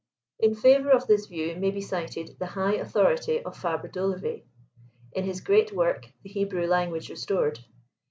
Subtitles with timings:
[0.39, 4.47] In favor of this view may be cited the high authority of Fabre d'Olivet,
[5.13, 7.59] in his great work, "the Hebrew Language Restored."